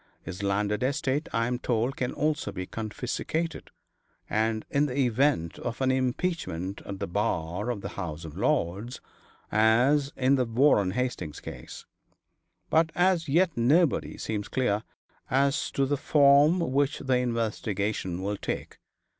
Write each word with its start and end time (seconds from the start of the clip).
His 0.23 0.41
landed 0.41 0.81
estate 0.81 1.29
I 1.31 1.45
am 1.45 1.59
told 1.59 1.95
can 1.95 2.11
also 2.11 2.51
be 2.51 2.65
confiscated, 2.65 3.69
in 4.31 4.63
the 4.71 4.95
event 4.97 5.59
of 5.59 5.79
an 5.79 5.91
impeachment 5.91 6.81
at 6.87 6.97
the 6.97 7.05
bar 7.05 7.69
of 7.69 7.81
the 7.81 7.89
House 7.89 8.25
of 8.25 8.35
Lords, 8.35 8.99
as 9.51 10.11
in 10.17 10.37
the 10.37 10.45
Warren 10.45 10.89
Hastings 10.89 11.39
case. 11.39 11.85
But 12.71 12.91
as 12.95 13.29
yet 13.29 13.55
nobody 13.55 14.17
seems 14.17 14.47
clear 14.47 14.81
as 15.29 15.69
to 15.73 15.85
the 15.85 15.97
form 15.97 16.59
which 16.71 16.97
the 16.97 17.17
investigation 17.17 18.23
will 18.23 18.37
take. 18.37 18.79